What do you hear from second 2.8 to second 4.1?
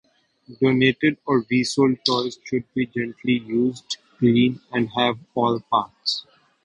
gently used,